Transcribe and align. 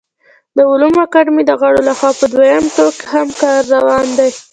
د 0.55 0.57
علومو 0.69 0.99
اکاډمۍ 1.05 1.43
د 1.47 1.51
غړو 1.61 1.81
له 1.87 1.93
خوا 1.97 2.11
په 2.19 2.25
دویم 2.33 2.63
ټوک 2.75 2.97
هم 3.13 3.27
کار 3.41 3.61
روان 3.75 4.07
دی 4.17 4.31